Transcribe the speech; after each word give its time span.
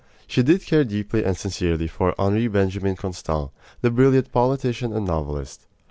She 0.25 0.41
did 0.41 0.65
care 0.65 0.83
deeply 0.83 1.23
and 1.23 1.37
sincerely 1.37 1.85
for 1.85 2.15
Henri 2.19 2.47
Benjamin 2.47 2.95
Constant, 2.95 3.51
the 3.81 3.91
brilliant 3.91 4.31
politician 4.31 4.93
and 4.93 5.05
novelist. 5.05 5.67